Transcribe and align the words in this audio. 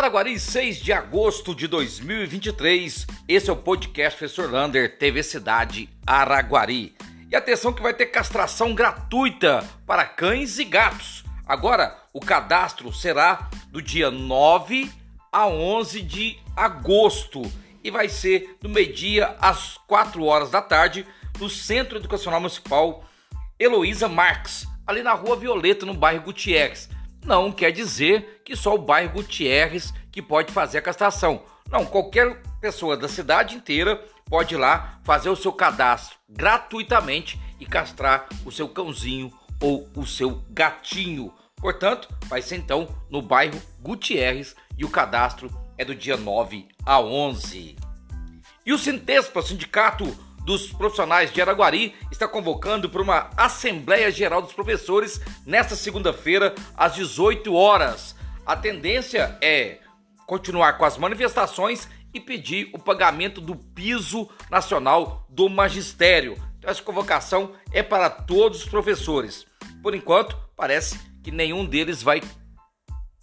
Araguari, 0.00 0.40
6 0.40 0.78
de 0.78 0.94
agosto 0.94 1.54
de 1.54 1.68
2023. 1.68 3.06
Esse 3.28 3.50
é 3.50 3.52
o 3.52 3.56
podcast 3.56 4.18
Professor 4.18 4.50
Lander, 4.50 4.96
TV 4.96 5.22
Cidade 5.22 5.90
Araguari. 6.06 6.96
E 7.30 7.36
atenção 7.36 7.70
que 7.70 7.82
vai 7.82 7.92
ter 7.92 8.06
castração 8.06 8.74
gratuita 8.74 9.62
para 9.86 10.06
cães 10.06 10.58
e 10.58 10.64
gatos. 10.64 11.22
Agora, 11.46 11.94
o 12.14 12.20
cadastro 12.20 12.90
será 12.94 13.50
do 13.68 13.82
dia 13.82 14.10
9 14.10 14.90
a 15.30 15.46
11 15.46 16.00
de 16.00 16.38
agosto 16.56 17.42
e 17.84 17.90
vai 17.90 18.08
ser 18.08 18.56
do 18.58 18.70
meio-dia 18.70 19.36
às 19.38 19.76
4 19.86 20.24
horas 20.24 20.50
da 20.50 20.62
tarde 20.62 21.06
no 21.38 21.50
Centro 21.50 21.98
Educacional 21.98 22.40
Municipal 22.40 23.04
Heloísa 23.58 24.08
Marques, 24.08 24.66
ali 24.86 25.02
na 25.02 25.12
Rua 25.12 25.36
Violeta, 25.36 25.84
no 25.84 25.92
bairro 25.92 26.22
Gutierrez 26.22 26.88
não 27.24 27.52
quer 27.52 27.70
dizer 27.70 28.42
que 28.44 28.56
só 28.56 28.74
o 28.74 28.78
bairro 28.78 29.12
Gutierrez 29.12 29.92
que 30.10 30.22
pode 30.22 30.52
fazer 30.52 30.78
a 30.78 30.82
castração. 30.82 31.42
Não, 31.70 31.86
qualquer 31.86 32.42
pessoa 32.60 32.96
da 32.96 33.08
cidade 33.08 33.56
inteira 33.56 34.04
pode 34.26 34.54
ir 34.54 34.58
lá 34.58 35.00
fazer 35.04 35.28
o 35.28 35.36
seu 35.36 35.52
cadastro 35.52 36.18
gratuitamente 36.28 37.40
e 37.58 37.66
castrar 37.66 38.28
o 38.44 38.50
seu 38.50 38.68
cãozinho 38.68 39.32
ou 39.60 39.88
o 39.94 40.06
seu 40.06 40.42
gatinho. 40.50 41.32
Portanto, 41.56 42.08
vai 42.26 42.40
ser 42.40 42.56
então 42.56 42.88
no 43.10 43.20
bairro 43.20 43.60
Gutierrez 43.80 44.56
e 44.78 44.84
o 44.84 44.90
cadastro 44.90 45.50
é 45.76 45.84
do 45.84 45.94
dia 45.94 46.16
9 46.16 46.68
a 46.84 47.00
11. 47.00 47.76
E 48.64 48.72
o 48.72 48.78
Sintespa, 48.78 49.42
Sindicato 49.42 50.06
dos 50.44 50.72
Profissionais 50.72 51.32
de 51.32 51.40
Araguari 51.40 51.94
está 52.10 52.26
convocando 52.26 52.88
para 52.88 53.02
uma 53.02 53.30
Assembleia 53.36 54.10
Geral 54.10 54.42
dos 54.42 54.52
Professores 54.52 55.20
nesta 55.46 55.76
segunda-feira, 55.76 56.54
às 56.76 56.94
18 56.94 57.54
horas. 57.54 58.16
A 58.44 58.56
tendência 58.56 59.38
é 59.40 59.78
continuar 60.26 60.74
com 60.74 60.84
as 60.84 60.96
manifestações 60.96 61.88
e 62.12 62.20
pedir 62.20 62.70
o 62.72 62.78
pagamento 62.78 63.40
do 63.40 63.54
piso 63.54 64.28
nacional 64.50 65.26
do 65.28 65.48
magistério. 65.48 66.36
Então, 66.58 66.70
essa 66.70 66.82
convocação 66.82 67.52
é 67.72 67.82
para 67.82 68.10
todos 68.10 68.64
os 68.64 68.68
professores. 68.68 69.46
Por 69.82 69.94
enquanto, 69.94 70.36
parece 70.56 70.98
que 71.22 71.30
nenhum 71.30 71.64
deles 71.64 72.02
vai 72.02 72.20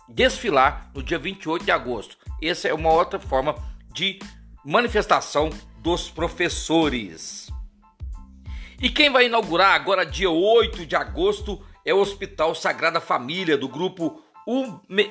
desfilar 0.09 0.89
no 0.93 1.03
dia 1.03 1.19
28 1.19 1.65
de 1.65 1.71
agosto. 1.71 2.17
Essa 2.41 2.67
é 2.67 2.73
uma 2.73 2.91
outra 2.91 3.19
forma 3.19 3.55
de 3.93 4.19
manifestação 4.63 5.49
dos 5.81 6.09
professores. 6.09 7.49
E 8.79 8.89
quem 8.89 9.09
vai 9.09 9.25
inaugurar 9.25 9.73
agora, 9.73 10.05
dia 10.05 10.29
8 10.29 10.85
de 10.85 10.95
agosto, 10.95 11.61
é 11.83 11.93
o 11.93 11.99
Hospital 11.99 12.53
Sagrada 12.53 13.01
Família, 13.01 13.57
do 13.57 13.67
grupo 13.67 14.21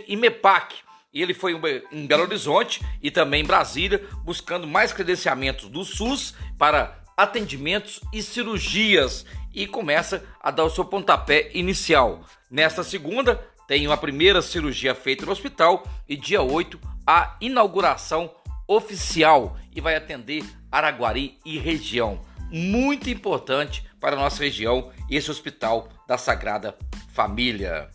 IMEPAC. 0.07 0.77
Ele 1.13 1.33
foi 1.33 1.59
em 1.91 2.07
Belo 2.07 2.23
Horizonte 2.23 2.85
e 3.03 3.11
também 3.11 3.43
em 3.43 3.47
Brasília, 3.47 4.07
buscando 4.23 4.67
mais 4.67 4.93
credenciamentos 4.93 5.69
do 5.69 5.85
SUS 5.85 6.35
para 6.59 7.03
atendimentos 7.17 8.01
e 8.13 8.23
cirurgias 8.23 9.25
e 9.55 9.67
começa 9.67 10.23
a 10.41 10.51
dar 10.51 10.65
o 10.65 10.71
seu 10.71 10.85
pontapé 10.85 11.51
inicial. 11.55 12.21
Nesta 12.51 12.85
segunda, 12.85 13.37
tem 13.67 13.87
uma 13.87 13.97
primeira 13.97 14.43
cirurgia 14.43 14.95
feita 14.95 15.25
no 15.25 15.33
hospital 15.33 15.85
e 16.09 16.15
dia 16.15 16.43
8 16.43 16.79
a 17.07 17.37
inauguração 17.41 18.31
oficial 18.67 19.57
e 19.75 19.81
vai 19.81 19.95
atender 19.95 20.45
Araguari 20.71 21.39
e 21.45 21.59
região. 21.59 22.21
Muito 22.51 23.09
importante 23.11 23.85
para 24.01 24.17
a 24.17 24.19
nossa 24.19 24.43
região 24.43 24.91
esse 25.11 25.31
hospital 25.31 25.89
da 26.07 26.19
Sagrada 26.19 26.77
Família. 27.13 27.91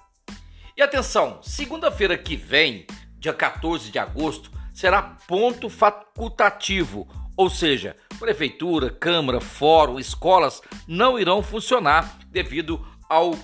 E 0.76 0.82
atenção, 0.82 1.40
segunda-feira 1.42 2.18
que 2.18 2.36
vem, 2.36 2.86
dia 3.20 3.34
14 3.34 3.92
de 3.92 4.00
agosto, 4.00 4.52
será 4.74 5.02
ponto 5.28 5.70
facultativo, 5.70 7.08
ou 7.38 7.50
seja, 7.50 7.96
prefeitura, 8.20 8.90
câmara, 8.90 9.40
fórum, 9.40 10.00
escolas 10.00 10.62
não 10.88 11.20
irão 11.20 11.44
funcionar 11.44 12.18
devido 12.28 12.86
ao 13.10 13.36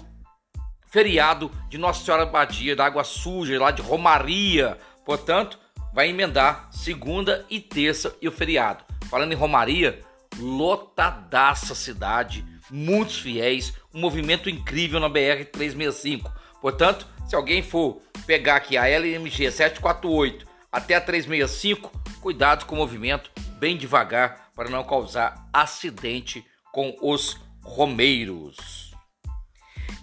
feriado 0.88 1.52
de 1.70 1.78
Nossa 1.78 2.04
Senhora 2.04 2.26
Badia 2.26 2.76
da 2.76 2.86
Água 2.86 3.04
Suja, 3.04 3.60
lá 3.60 3.72
de 3.72 3.82
Romaria. 3.82 4.78
Portanto, 5.06 5.60
vai 5.98 6.10
emendar 6.10 6.70
segunda 6.72 7.44
e 7.50 7.60
terça 7.60 8.16
e 8.22 8.28
o 8.28 8.32
feriado. 8.32 8.84
Falando 9.10 9.32
em 9.32 9.36
Romaria, 9.36 10.00
lotadaça 10.38 11.74
cidade, 11.74 12.46
muitos 12.70 13.18
fiéis, 13.18 13.74
um 13.92 14.00
movimento 14.00 14.48
incrível 14.48 15.00
na 15.00 15.10
BR 15.10 15.44
365. 15.52 16.32
Portanto, 16.62 17.08
se 17.28 17.36
alguém 17.36 17.64
for 17.64 18.00
pegar 18.28 18.58
aqui 18.58 18.78
a 18.78 18.88
LMG 18.88 19.50
748 19.50 20.46
até 20.72 20.94
a 20.94 21.02
365, 21.02 21.92
cuidado 22.22 22.68
com 22.68 22.76
o 22.76 22.78
movimento, 22.78 23.32
bem 23.58 23.76
devagar 23.76 24.52
para 24.56 24.70
não 24.70 24.84
causar 24.84 25.50
acidente 25.52 26.46
com 26.72 26.96
os 27.02 27.38
romeiros. 27.64 28.94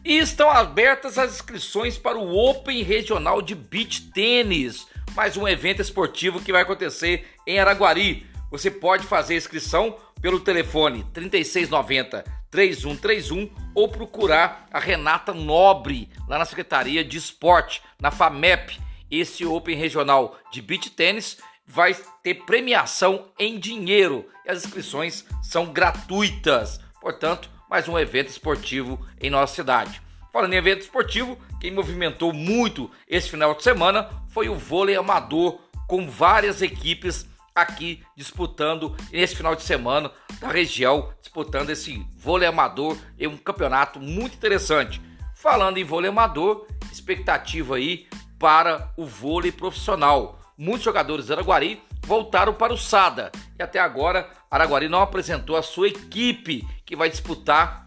E 0.05 0.19
estão 0.19 0.51
abertas 0.51 1.19
as 1.19 1.35
inscrições 1.35 1.97
para 1.97 2.19
o 2.19 2.37
Open 2.37 2.83
Regional 2.83 3.41
de 3.41 3.55
Beach 3.55 4.11
Tênis 4.11 4.89
mais 5.15 5.37
um 5.37 5.47
evento 5.47 5.81
esportivo 5.81 6.41
que 6.41 6.51
vai 6.51 6.63
acontecer 6.63 7.27
em 7.47 7.59
Araguari. 7.59 8.27
Você 8.51 8.71
pode 8.71 9.07
fazer 9.07 9.37
inscrição 9.37 9.97
pelo 10.21 10.41
telefone 10.41 11.05
3690 11.13 12.25
3131 12.51 13.51
ou 13.75 13.89
procurar 13.89 14.69
a 14.73 14.79
Renata 14.79 15.33
Nobre 15.33 16.09
lá 16.29 16.39
na 16.39 16.45
Secretaria 16.45 17.05
de 17.05 17.17
Esporte, 17.17 17.83
na 18.01 18.11
FAMEP. 18.11 18.81
Esse 19.11 19.45
Open 19.45 19.77
Regional 19.77 20.37
de 20.51 20.61
Beach 20.61 20.91
Tênis 20.91 21.39
vai 21.67 21.97
ter 22.23 22.35
premiação 22.45 23.29
em 23.39 23.59
dinheiro 23.59 24.27
e 24.45 24.51
as 24.51 24.65
inscrições 24.65 25.25
são 25.43 25.67
gratuitas. 25.67 26.81
Portanto, 27.01 27.51
mais 27.71 27.89
um 27.89 27.99
evento 27.99 28.29
esportivo 28.29 29.05
em 29.21 29.31
nossa 29.31 29.55
cidade. 29.55 30.03
Falando 30.35 30.53
em 30.53 30.57
evento 30.57 30.81
esportivo, 30.81 31.39
quem 31.61 31.71
movimentou 31.71 32.33
muito 32.33 32.91
esse 33.07 33.31
final 33.31 33.55
de 33.55 33.63
semana 33.63 34.11
foi 34.31 34.49
o 34.49 34.57
vôlei 34.57 34.97
amador, 34.97 35.61
com 35.87 36.11
várias 36.11 36.61
equipes 36.61 37.25
aqui 37.55 38.03
disputando 38.17 38.97
nesse 39.13 39.37
final 39.37 39.55
de 39.55 39.63
semana 39.63 40.11
da 40.41 40.49
região, 40.49 41.15
disputando 41.21 41.71
esse 41.71 42.05
vôlei 42.17 42.49
amador 42.49 42.99
em 43.17 43.29
um 43.29 43.37
campeonato 43.37 44.01
muito 44.01 44.35
interessante. 44.35 45.01
Falando 45.37 45.79
em 45.79 45.85
vôlei 45.85 46.11
amador, 46.11 46.67
expectativa 46.91 47.77
aí 47.77 48.09
para 48.37 48.93
o 48.97 49.07
vôlei 49.07 49.53
profissional. 49.53 50.41
Muitos 50.59 50.83
jogadores 50.83 51.27
de 51.27 51.33
Araguari 51.33 51.81
voltaram 52.05 52.55
para 52.55 52.75
o 52.75 52.77
SADA 52.77 53.31
e 53.57 53.63
até 53.63 53.79
agora 53.79 54.29
Araguari 54.51 54.89
não 54.89 55.01
apresentou 55.01 55.57
a 55.57 55.63
sua 55.63 55.87
equipe 55.87 56.67
que 56.85 56.97
vai 56.97 57.09
disputar 57.09 57.87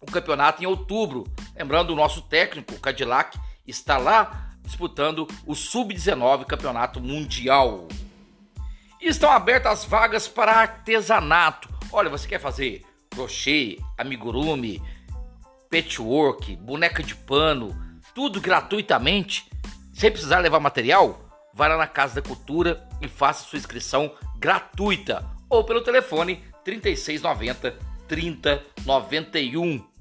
o 0.00 0.06
campeonato 0.06 0.64
em 0.64 0.66
outubro. 0.66 1.24
Lembrando, 1.56 1.90
o 1.90 1.96
nosso 1.96 2.22
técnico, 2.22 2.74
o 2.74 2.80
Cadillac, 2.80 3.38
está 3.66 3.96
lá 3.96 4.50
disputando 4.62 5.26
o 5.46 5.54
Sub-19 5.54 6.44
Campeonato 6.44 7.00
Mundial. 7.00 7.88
Estão 9.00 9.30
abertas 9.30 9.72
as 9.72 9.84
vagas 9.84 10.28
para 10.28 10.52
artesanato. 10.52 11.68
Olha, 11.92 12.10
você 12.10 12.26
quer 12.28 12.40
fazer 12.40 12.84
crochê, 13.08 13.78
amigurumi, 13.96 14.82
patchwork, 15.70 16.56
boneca 16.56 17.02
de 17.02 17.14
pano, 17.14 17.74
tudo 18.14 18.40
gratuitamente, 18.40 19.46
sem 19.94 20.10
precisar 20.10 20.40
levar 20.40 20.60
material? 20.60 21.20
Vá 21.54 21.68
lá 21.68 21.78
na 21.78 21.86
Casa 21.86 22.16
da 22.20 22.28
Cultura 22.28 22.86
e 23.00 23.08
faça 23.08 23.44
sua 23.44 23.58
inscrição 23.58 24.12
gratuita 24.36 25.24
ou 25.48 25.64
pelo 25.64 25.80
telefone 25.80 26.44
3690 26.64 27.78
3091. 28.06 29.95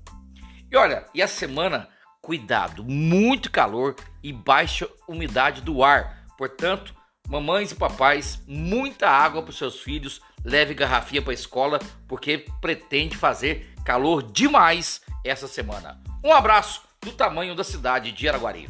E 0.75 0.77
olha, 0.77 1.05
e 1.13 1.21
a 1.21 1.27
semana, 1.29 1.87
cuidado, 2.21 2.83
muito 2.83 3.49
calor 3.49 3.95
e 4.21 4.33
baixa 4.33 4.89
umidade 5.07 5.61
do 5.61 5.81
ar. 5.81 6.25
Portanto, 6.37 6.93
mamães 7.29 7.71
e 7.71 7.75
papais, 7.75 8.43
muita 8.45 9.09
água 9.09 9.41
para 9.41 9.51
os 9.51 9.57
seus 9.57 9.79
filhos. 9.79 10.19
Leve 10.43 10.73
garrafinha 10.73 11.21
para 11.21 11.31
a 11.31 11.33
escola, 11.33 11.79
porque 12.09 12.45
pretende 12.59 13.15
fazer 13.15 13.73
calor 13.85 14.21
demais 14.21 14.99
essa 15.23 15.47
semana. 15.47 15.97
Um 16.21 16.33
abraço 16.33 16.81
do 17.01 17.13
tamanho 17.13 17.55
da 17.55 17.63
cidade 17.63 18.11
de 18.11 18.27
Araguari. 18.27 18.67